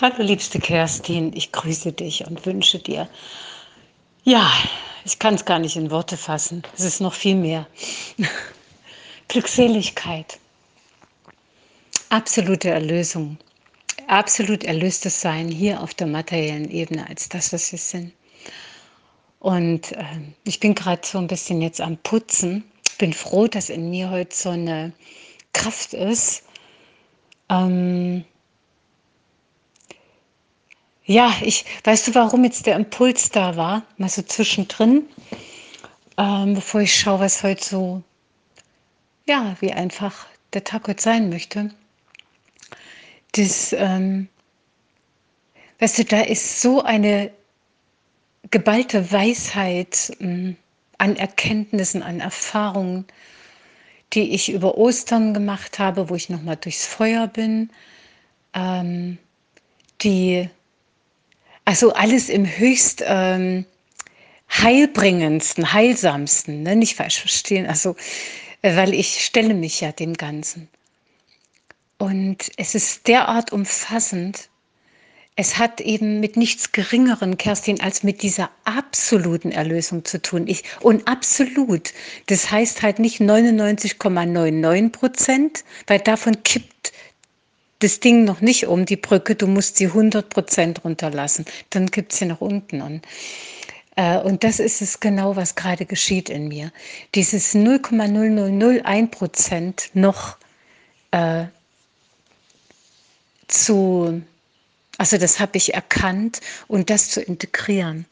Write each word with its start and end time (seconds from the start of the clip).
Hallo 0.00 0.24
liebste 0.24 0.58
Kerstin, 0.58 1.32
ich 1.36 1.52
grüße 1.52 1.92
dich 1.92 2.26
und 2.26 2.44
wünsche 2.46 2.80
dir, 2.80 3.08
ja, 4.24 4.52
ich 5.04 5.20
kann 5.20 5.34
es 5.34 5.44
gar 5.44 5.60
nicht 5.60 5.76
in 5.76 5.92
Worte 5.92 6.16
fassen, 6.16 6.64
es 6.76 6.82
ist 6.82 7.00
noch 7.00 7.14
viel 7.14 7.36
mehr. 7.36 7.68
Glückseligkeit, 9.28 10.40
absolute 12.08 12.70
Erlösung, 12.70 13.38
absolut 14.08 14.64
erlöstes 14.64 15.20
Sein 15.20 15.46
hier 15.48 15.80
auf 15.80 15.94
der 15.94 16.08
materiellen 16.08 16.72
Ebene 16.72 17.08
als 17.08 17.28
das, 17.28 17.52
was 17.52 17.70
wir 17.70 17.78
sind. 17.78 18.12
Und 19.38 19.92
äh, 19.92 20.04
ich 20.42 20.58
bin 20.58 20.74
gerade 20.74 21.06
so 21.06 21.18
ein 21.18 21.28
bisschen 21.28 21.62
jetzt 21.62 21.80
am 21.80 21.98
Putzen, 21.98 22.64
bin 22.98 23.12
froh, 23.12 23.46
dass 23.46 23.70
in 23.70 23.90
mir 23.90 24.10
heute 24.10 24.34
so 24.34 24.50
eine 24.50 24.92
Kraft 25.52 25.94
ist. 25.94 26.42
Ähm, 27.48 28.24
ja, 31.06 31.34
ich, 31.42 31.64
weißt 31.84 32.08
du, 32.08 32.14
warum 32.14 32.44
jetzt 32.44 32.66
der 32.66 32.76
Impuls 32.76 33.30
da 33.30 33.56
war? 33.56 33.82
Mal 33.98 34.08
so 34.08 34.22
zwischendrin, 34.22 35.06
ähm, 36.16 36.54
bevor 36.54 36.80
ich 36.80 36.98
schaue, 36.98 37.20
was 37.20 37.42
heute 37.42 37.64
so, 37.64 38.02
ja, 39.26 39.56
wie 39.60 39.72
einfach 39.72 40.26
der 40.54 40.64
Tag 40.64 40.88
heute 40.88 41.02
sein 41.02 41.28
möchte. 41.28 41.70
Das, 43.32 43.72
ähm, 43.74 44.28
weißt 45.80 45.98
du, 45.98 46.04
da 46.04 46.20
ist 46.22 46.60
so 46.62 46.82
eine 46.82 47.30
geballte 48.50 49.10
Weisheit 49.12 50.12
mh, 50.20 50.26
hm, 50.26 50.56
an 50.98 51.16
Erkenntnissen, 51.16 52.02
an 52.02 52.20
Erfahrungen, 52.20 53.04
die 54.12 54.32
ich 54.32 54.52
über 54.52 54.78
Ostern 54.78 55.34
gemacht 55.34 55.78
habe, 55.78 56.08
wo 56.08 56.14
ich 56.14 56.30
nochmal 56.30 56.56
durchs 56.56 56.86
Feuer 56.86 57.26
bin, 57.26 57.70
ähm, 58.54 59.18
die 60.02 60.48
also 61.64 61.92
alles 61.92 62.28
im 62.28 62.46
höchst 62.46 63.02
ähm, 63.06 63.64
heilbringendsten, 64.50 65.72
heilsamsten, 65.72 66.62
ne? 66.62 66.76
nicht 66.76 66.96
falsch 66.96 67.20
verstehen, 67.20 67.66
also 67.66 67.96
äh, 68.62 68.76
weil 68.76 68.94
ich 68.94 69.24
stelle 69.24 69.54
mich 69.54 69.80
ja 69.80 69.92
dem 69.92 70.14
Ganzen. 70.14 70.68
Und 71.98 72.50
es 72.56 72.74
ist 72.74 73.06
derart 73.08 73.52
umfassend, 73.52 74.48
es 75.36 75.58
hat 75.58 75.80
eben 75.80 76.20
mit 76.20 76.36
nichts 76.36 76.70
Geringeren, 76.70 77.36
Kerstin, 77.38 77.80
als 77.80 78.04
mit 78.04 78.22
dieser 78.22 78.50
absoluten 78.64 79.50
Erlösung 79.50 80.04
zu 80.04 80.22
tun. 80.22 80.46
Ich, 80.46 80.62
und 80.80 81.08
absolut, 81.08 81.92
das 82.26 82.52
heißt 82.52 82.82
halt 82.82 83.00
nicht 83.00 83.20
99,99 83.20 84.90
Prozent, 84.90 85.64
weil 85.88 85.98
davon 85.98 86.40
kippt 86.44 86.92
das 87.84 88.00
Ding 88.00 88.24
noch 88.24 88.40
nicht 88.40 88.66
um, 88.66 88.86
die 88.86 88.96
Brücke, 88.96 89.34
du 89.34 89.46
musst 89.46 89.76
sie 89.76 89.86
100 89.86 90.30
Prozent 90.30 90.84
runterlassen. 90.84 91.44
Dann 91.70 91.86
gibt 91.86 92.12
es 92.12 92.18
sie 92.18 92.24
nach 92.24 92.40
unten. 92.40 92.80
Und, 92.80 93.02
äh, 93.96 94.18
und 94.18 94.42
das 94.42 94.58
ist 94.58 94.80
es 94.80 95.00
genau, 95.00 95.36
was 95.36 95.54
gerade 95.54 95.84
geschieht 95.84 96.30
in 96.30 96.48
mir. 96.48 96.72
Dieses 97.14 97.54
0,0001 97.54 99.06
Prozent 99.08 99.90
noch 99.92 100.38
äh, 101.10 101.44
zu, 103.48 104.22
also 104.96 105.18
das 105.18 105.38
habe 105.38 105.58
ich 105.58 105.74
erkannt 105.74 106.40
und 106.68 106.88
das 106.88 107.10
zu 107.10 107.20
integrieren. 107.20 108.06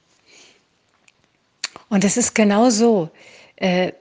Und 1.88 2.04
das 2.04 2.18
ist 2.18 2.34
genau 2.34 2.68
so. 2.68 3.10
Äh, 3.56 3.92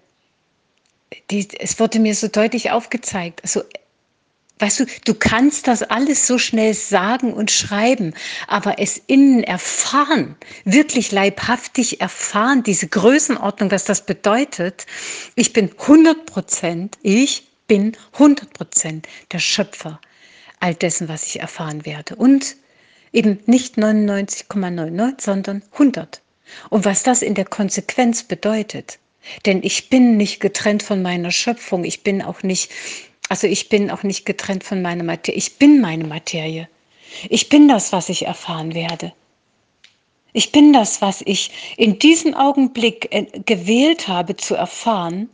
die, 1.30 1.48
es 1.60 1.80
wurde 1.80 2.00
mir 2.00 2.16
so 2.16 2.28
deutlich 2.28 2.72
aufgezeigt. 2.72 3.42
Also 3.44 3.64
Weißt 4.62 4.80
du, 4.80 4.86
du 5.06 5.16
kannst 5.16 5.68
das 5.68 5.82
alles 5.82 6.28
so 6.28 6.38
schnell 6.38 6.76
sagen 6.76 7.34
und 7.34 7.50
schreiben, 7.50 8.14
aber 8.48 8.78
es 8.78 9.02
innen 9.08 9.44
erfahren, 9.44 10.36
wirklich 10.66 11.12
leibhaftig 11.12 12.00
erfahren, 12.00 12.62
diese 12.62 12.88
Größenordnung, 12.88 13.72
was 13.72 13.86
das 13.86 14.06
bedeutet. 14.06 14.86
Ich 15.34 15.52
bin 15.52 15.72
100 15.80 16.28
Prozent, 16.28 17.00
ich 17.02 17.48
bin 17.66 17.98
100 18.14 18.54
Prozent 18.54 19.08
der 19.32 19.40
Schöpfer 19.40 20.00
all 20.60 20.76
dessen, 20.76 21.10
was 21.10 21.26
ich 21.26 21.40
erfahren 21.40 21.84
werde. 21.84 22.16
Und 22.16 22.56
eben 23.14 23.40
nicht 23.48 23.80
99,99, 23.80 25.22
sondern 25.22 25.64
100. 25.72 26.22
Und 26.70 26.86
was 26.86 27.02
das 27.02 27.24
in 27.24 27.34
der 27.34 27.46
Konsequenz 27.46 28.22
bedeutet. 28.22 29.00
Denn 29.48 29.64
ich 29.64 29.90
bin 29.90 30.18
nicht 30.18 30.40
getrennt 30.40 30.84
von 30.84 31.02
meiner 31.02 31.32
Schöpfung. 31.32 31.84
Ich 31.84 32.04
bin 32.04 32.22
auch 32.22 32.44
nicht 32.44 32.72
also 33.32 33.48
ich 33.48 33.70
bin 33.70 33.90
auch 33.90 34.04
nicht 34.04 34.26
getrennt 34.26 34.62
von 34.62 34.82
meiner 34.82 35.06
Materie. 35.06 35.38
Ich 35.38 35.58
bin 35.58 35.80
meine 35.80 36.04
Materie. 36.04 36.68
Ich 37.30 37.48
bin 37.48 37.70
das, 37.70 37.94
was 37.94 38.10
ich 38.10 38.26
erfahren 38.26 38.74
werde. 38.74 39.14
Ich 40.34 40.52
bin 40.52 40.74
das, 40.74 41.02
was 41.02 41.22
ich 41.26 41.50
in 41.78 41.98
diesem 41.98 42.34
Augenblick 42.34 43.08
äh, 43.12 43.26
gewählt 43.46 44.10
habe 44.10 44.36
zu 44.36 44.56
erfahren. 44.56 45.30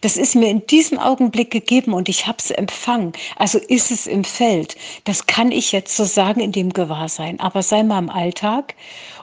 Das 0.00 0.16
ist 0.16 0.36
mir 0.36 0.48
in 0.48 0.64
diesem 0.68 1.00
Augenblick 1.00 1.50
gegeben 1.50 1.92
und 1.92 2.08
ich 2.08 2.28
habe 2.28 2.38
es 2.38 2.52
empfangen. 2.52 3.12
Also 3.34 3.58
ist 3.58 3.90
es 3.90 4.06
im 4.06 4.22
Feld. 4.22 4.76
Das 5.02 5.26
kann 5.26 5.50
ich 5.50 5.72
jetzt 5.72 5.96
so 5.96 6.04
sagen 6.04 6.38
in 6.38 6.52
dem 6.52 6.72
Gewahrsein. 6.72 7.40
Aber 7.40 7.64
sei 7.64 7.82
mal 7.82 7.98
im 7.98 8.10
Alltag 8.10 8.76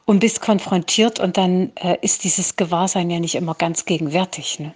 und 0.03 0.19
bist 0.19 0.41
konfrontiert 0.41 1.21
und 1.21 1.37
dann 1.37 1.71
äh, 1.75 1.95
ist 2.01 2.25
dieses 2.25 2.57
Gewahrsein 2.57 3.09
ja 3.09 3.21
nicht 3.21 3.35
immer 3.35 3.55
ganz 3.55 3.85
gegenwärtig. 3.85 4.59
Ne? 4.59 4.73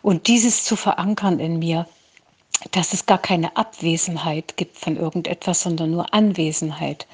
Und 0.00 0.28
dieses 0.28 0.62
zu 0.62 0.76
verankern 0.76 1.40
in 1.40 1.58
mir, 1.58 1.84
dass 2.72 2.92
es 2.92 3.06
gar 3.06 3.18
keine 3.18 3.56
Abwesenheit 3.56 4.56
gibt 4.56 4.76
von 4.76 4.96
irgendetwas, 4.96 5.62
sondern 5.62 5.90
nur 5.90 6.12
Anwesenheit. 6.12 7.06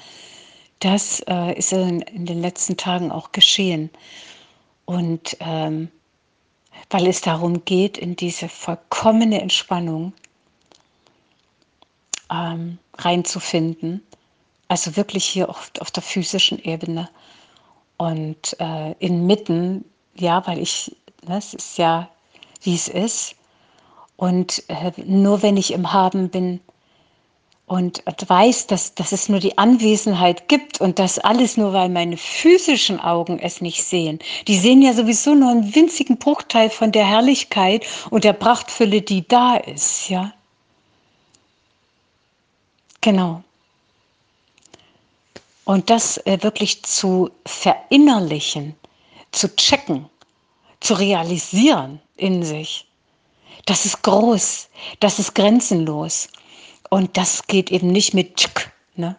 Das 0.79 1.21
äh, 1.27 1.57
ist 1.57 1.71
in, 1.71 2.01
in, 2.01 2.25
den 2.25 2.41
letzten 2.41 2.77
Tagen 2.77 3.11
auch 3.11 3.31
geschehen. 3.31 3.89
Und 4.85 5.37
ähm, 5.39 5.89
weil 6.89 7.07
es 7.07 7.21
darum 7.21 7.65
geht, 7.65 7.97
in 7.97 8.15
diese 8.15 8.49
vollkommene 8.49 9.41
Entspannung 9.41 10.13
ähm, 12.31 12.77
reinzufinden, 12.97 14.05
also 14.67 14.95
wirklich 14.95 15.25
hier 15.25 15.49
auf, 15.49 15.71
auf 15.79 15.91
der 15.91 16.03
physischen 16.03 16.59
Ebene 16.59 17.09
und 17.97 18.55
äh, 18.59 18.91
inmitten, 18.99 19.85
ja, 20.15 20.45
weil 20.47 20.59
ich, 20.59 20.95
ne, 21.27 21.37
es 21.37 21.53
ist 21.53 21.77
ja, 21.77 22.09
wie 22.61 22.75
es 22.75 22.87
ist, 22.87 23.35
und 24.17 24.63
äh, 24.69 24.91
nur 25.05 25.41
wenn 25.41 25.57
ich 25.57 25.73
im 25.73 25.91
Haben 25.91 26.29
bin 26.29 26.59
und 27.67 28.03
weiß, 28.05 28.67
dass, 28.67 28.93
dass 28.93 29.11
es 29.11 29.27
nur 29.27 29.39
die 29.39 29.57
Anwesenheit 29.57 30.47
gibt 30.47 30.79
und 30.81 30.99
das 30.99 31.17
alles 31.17 31.57
nur, 31.57 31.73
weil 31.73 31.89
meine 31.89 32.15
physischen 32.15 32.99
Augen 32.99 33.39
es 33.39 33.59
nicht 33.59 33.83
sehen. 33.83 34.19
Die 34.47 34.57
sehen 34.57 34.83
ja 34.83 34.93
sowieso 34.93 35.33
nur 35.33 35.49
einen 35.49 35.73
winzigen 35.73 36.17
Bruchteil 36.17 36.69
von 36.69 36.91
der 36.91 37.07
Herrlichkeit 37.07 37.85
und 38.11 38.23
der 38.23 38.33
Prachtfülle, 38.33 39.01
die 39.01 39.27
da 39.27 39.55
ist, 39.55 40.09
ja. 40.09 40.31
Genau. 43.01 43.43
Und 45.63 45.89
das 45.89 46.17
äh, 46.25 46.37
wirklich 46.41 46.83
zu 46.83 47.31
verinnerlichen, 47.45 48.75
zu 49.31 49.55
checken, 49.55 50.07
zu 50.79 50.93
realisieren 50.93 51.99
in 52.17 52.43
sich 52.43 52.85
das 53.65 53.85
ist 53.85 54.03
groß, 54.03 54.69
das 54.99 55.19
ist 55.19 55.35
grenzenlos. 55.35 56.27
Und 56.89 57.17
das 57.17 57.47
geht 57.47 57.71
eben 57.71 57.87
nicht 57.87 58.13
mit 58.13 58.37
Tschk, 58.37 58.71
ne? 58.95 59.15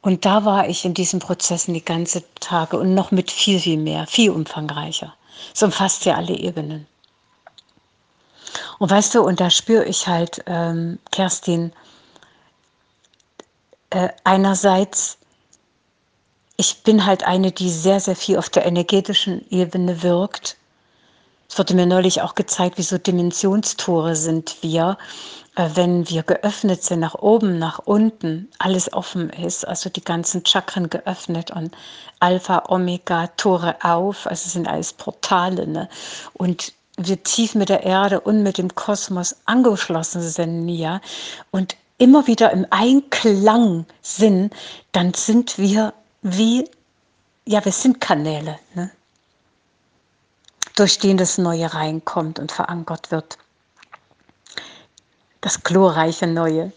Und 0.00 0.24
da 0.24 0.44
war 0.44 0.68
ich 0.68 0.84
in 0.84 0.94
diesen 0.94 1.20
Prozessen 1.20 1.74
die 1.74 1.84
ganze 1.84 2.22
Tage 2.40 2.78
und 2.78 2.94
noch 2.94 3.10
mit 3.10 3.30
viel, 3.30 3.60
viel 3.60 3.78
mehr, 3.78 4.06
viel 4.06 4.30
umfangreicher. 4.30 5.14
Es 5.54 5.62
umfasst 5.62 6.04
ja 6.04 6.16
alle 6.16 6.34
Ebenen. 6.34 6.86
Und 8.78 8.90
weißt 8.90 9.14
du, 9.14 9.22
und 9.22 9.40
da 9.40 9.50
spüre 9.50 9.84
ich 9.84 10.06
halt, 10.06 10.42
ähm, 10.46 10.98
Kerstin, 11.10 11.72
äh, 13.90 14.08
einerseits, 14.24 15.18
ich 16.56 16.82
bin 16.82 17.04
halt 17.04 17.24
eine, 17.24 17.52
die 17.52 17.70
sehr, 17.70 18.00
sehr 18.00 18.16
viel 18.16 18.38
auf 18.38 18.48
der 18.48 18.66
energetischen 18.66 19.44
Ebene 19.50 20.02
wirkt 20.02 20.57
es 21.48 21.58
wurde 21.58 21.74
mir 21.74 21.86
neulich 21.86 22.20
auch 22.20 22.34
gezeigt, 22.34 22.78
wie 22.78 22.82
so 22.82 22.98
Dimensionstore 22.98 24.14
sind 24.14 24.56
wir, 24.60 24.98
äh, 25.56 25.68
wenn 25.74 26.08
wir 26.08 26.22
geöffnet 26.22 26.82
sind, 26.82 27.00
nach 27.00 27.14
oben, 27.14 27.58
nach 27.58 27.80
unten, 27.80 28.48
alles 28.58 28.92
offen 28.92 29.30
ist, 29.30 29.66
also 29.66 29.88
die 29.88 30.04
ganzen 30.04 30.44
Chakren 30.44 30.90
geöffnet 30.90 31.50
und 31.50 31.74
Alpha, 32.20 32.64
Omega, 32.68 33.28
Tore 33.38 33.76
auf, 33.82 34.26
also 34.26 34.48
sind 34.48 34.68
alles 34.68 34.92
Portale. 34.92 35.66
Ne? 35.66 35.88
Und 36.34 36.74
wir 36.98 37.22
tief 37.22 37.54
mit 37.54 37.70
der 37.70 37.82
Erde 37.82 38.20
und 38.20 38.42
mit 38.42 38.58
dem 38.58 38.74
Kosmos 38.74 39.36
angeschlossen 39.46 40.20
sind, 40.22 40.68
ja, 40.68 41.00
und 41.50 41.76
immer 41.96 42.26
wieder 42.26 42.50
im 42.52 42.66
Einklang 42.70 43.86
sind, 44.02 44.52
dann 44.92 45.14
sind 45.14 45.58
wir 45.58 45.94
wie, 46.22 46.68
ja, 47.46 47.64
wir 47.64 47.72
sind 47.72 48.00
Kanäle. 48.00 48.58
Ne? 48.74 48.90
Durch 50.78 50.98
den 50.98 51.16
das 51.16 51.38
Neue 51.38 51.72
reinkommt 51.74 52.38
und 52.38 52.52
verankert 52.52 53.10
wird. 53.10 53.38
Das 55.40 55.62
glorreiche 55.62 56.26
Neue. 56.26 56.72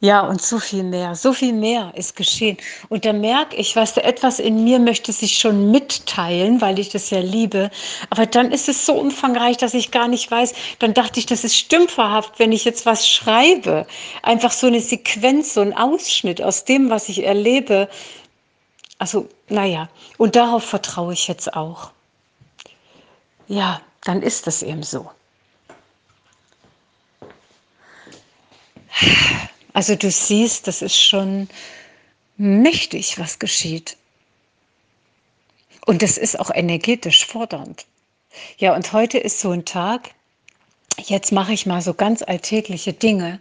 Ja, 0.00 0.22
und 0.26 0.42
so 0.42 0.58
viel 0.58 0.82
mehr, 0.82 1.14
so 1.14 1.32
viel 1.32 1.52
mehr 1.52 1.92
ist 1.94 2.16
geschehen. 2.16 2.56
Und 2.88 3.04
da 3.04 3.12
merke 3.12 3.54
ich, 3.54 3.76
weißt 3.76 3.96
du, 3.96 4.02
etwas 4.02 4.40
in 4.40 4.64
mir 4.64 4.80
möchte 4.80 5.12
sich 5.12 5.38
schon 5.38 5.70
mitteilen, 5.70 6.60
weil 6.60 6.80
ich 6.80 6.88
das 6.88 7.10
ja 7.10 7.20
liebe. 7.20 7.70
Aber 8.10 8.26
dann 8.26 8.50
ist 8.50 8.68
es 8.68 8.84
so 8.84 8.94
umfangreich, 8.94 9.58
dass 9.58 9.74
ich 9.74 9.92
gar 9.92 10.08
nicht 10.08 10.28
weiß. 10.28 10.54
Dann 10.80 10.92
dachte 10.92 11.20
ich, 11.20 11.26
das 11.26 11.44
ist 11.44 11.56
stümperhaft, 11.56 12.40
wenn 12.40 12.50
ich 12.50 12.64
jetzt 12.64 12.84
was 12.84 13.08
schreibe. 13.08 13.86
Einfach 14.24 14.50
so 14.50 14.66
eine 14.66 14.80
Sequenz, 14.80 15.54
so 15.54 15.60
ein 15.60 15.76
Ausschnitt 15.76 16.42
aus 16.42 16.64
dem, 16.64 16.90
was 16.90 17.08
ich 17.08 17.24
erlebe. 17.24 17.88
Also, 18.98 19.28
naja, 19.48 19.88
und 20.18 20.34
darauf 20.34 20.64
vertraue 20.64 21.12
ich 21.12 21.28
jetzt 21.28 21.54
auch. 21.54 21.92
Ja, 23.52 23.82
dann 24.04 24.22
ist 24.22 24.46
das 24.46 24.62
eben 24.62 24.82
so. 24.82 25.10
Also 29.74 29.94
du 29.94 30.10
siehst, 30.10 30.68
das 30.68 30.80
ist 30.80 30.96
schon 30.96 31.50
mächtig, 32.38 33.18
was 33.18 33.38
geschieht. 33.38 33.98
Und 35.84 36.00
das 36.00 36.16
ist 36.16 36.40
auch 36.40 36.50
energetisch 36.50 37.26
fordernd. 37.26 37.84
Ja, 38.56 38.74
und 38.74 38.94
heute 38.94 39.18
ist 39.18 39.40
so 39.40 39.50
ein 39.50 39.66
Tag, 39.66 40.14
jetzt 40.96 41.30
mache 41.30 41.52
ich 41.52 41.66
mal 41.66 41.82
so 41.82 41.92
ganz 41.92 42.22
alltägliche 42.22 42.94
Dinge 42.94 43.38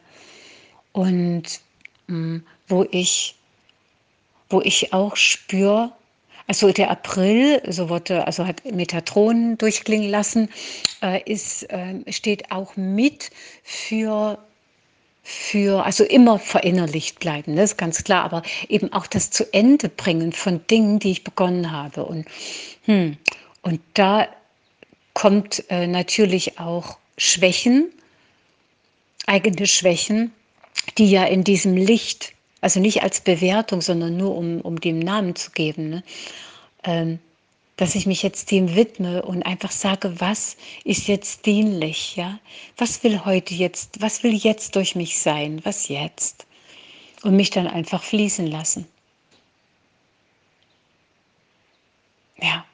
und 0.92 1.62
mh, 2.08 2.16
hm, 2.16 2.48
wo 2.68 2.86
ich 2.92 3.36
wo 4.50 4.60
ich 4.60 4.92
auch 4.92 5.16
spüre, 5.16 5.94
also 6.52 6.74
der 6.74 6.92
April, 6.92 7.62
so 7.70 7.88
wurde, 7.88 8.28
also 8.28 8.46
hat 8.46 8.66
Metatron 8.66 9.58
durchklingen 9.58 10.10
lassen, 10.10 10.50
äh, 11.02 11.22
ist, 11.24 11.64
äh, 11.70 11.94
steht 12.12 12.52
auch 12.52 12.76
mit 12.76 13.30
für 13.64 14.38
für 15.24 15.86
also 15.86 16.04
immer 16.04 16.40
verinnerlicht 16.40 17.20
bleiben, 17.20 17.56
das 17.56 17.72
ist 17.72 17.78
ganz 17.78 18.04
klar, 18.04 18.26
aber 18.26 18.42
eben 18.68 18.92
auch 18.92 19.08
das 19.08 19.30
zu 19.30 19.46
Ende 19.54 19.88
bringen 19.88 20.34
von 20.34 20.60
Dingen, 20.68 21.00
die 21.00 21.12
ich 21.12 21.24
begonnen 21.24 21.72
habe. 21.72 22.04
Und, 22.04 22.28
hm, 22.84 23.16
und 23.62 23.80
da 23.94 24.28
kommt 25.14 25.64
äh, 25.70 25.88
natürlich 25.88 26.60
auch 26.60 26.98
Schwächen, 27.18 27.94
eigene 29.26 29.68
Schwächen, 29.68 30.34
die 30.98 31.10
ja 31.12 31.24
in 31.24 31.46
diesem 31.46 31.78
Licht, 31.78 32.34
also 32.62 32.80
nicht 32.80 33.04
als 33.04 33.22
Bewertung, 33.22 33.82
sondern 33.82 34.18
nur 34.18 34.36
um, 34.36 34.62
um 34.62 34.80
dem 34.80 35.00
Namen 35.00 35.36
zu 35.36 35.52
geben, 35.52 35.90
ne, 35.90 36.04
ähm, 36.84 37.20
dass 37.78 37.96
ich 37.96 38.06
mich 38.06 38.22
jetzt 38.22 38.52
dem 38.52 38.76
widme 38.76 39.24
und 39.24 39.42
einfach 39.44 39.72
sage, 39.72 40.20
was 40.22 40.56
ist 40.84 41.08
jetzt 41.08 41.48
dienlich, 41.48 42.16
ja? 42.16 42.40
Was 42.78 43.04
will 43.04 43.26
heute 43.26 43.56
jetzt, 43.56 44.00
was 44.02 44.24
will 44.24 44.36
jetzt 44.36 44.76
durch 44.76 44.96
mich 44.96 45.20
sein? 45.20 45.62
Was 45.64 45.88
jetzt? 45.88 46.46
Und 47.24 47.36
mich 47.36 47.50
dann 47.50 47.66
einfach 47.68 48.04
fließen 48.04 48.46
lassen. 48.46 48.88
Ja. 52.40 52.66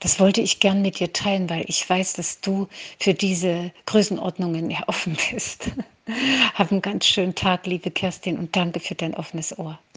Das 0.00 0.18
wollte 0.18 0.40
ich 0.40 0.60
gern 0.60 0.82
mit 0.82 0.98
dir 0.98 1.12
teilen, 1.12 1.48
weil 1.50 1.64
ich 1.68 1.88
weiß, 1.88 2.14
dass 2.14 2.40
du 2.40 2.68
für 2.98 3.14
diese 3.14 3.72
Größenordnungen 3.86 4.70
ja 4.70 4.80
offen 4.86 5.16
bist. 5.30 5.70
Hab 6.54 6.72
einen 6.72 6.82
ganz 6.82 7.06
schönen 7.06 7.34
Tag, 7.34 7.66
liebe 7.66 7.90
Kerstin, 7.90 8.38
und 8.38 8.56
danke 8.56 8.80
für 8.80 8.94
dein 8.94 9.14
offenes 9.14 9.58
Ohr. 9.58 9.80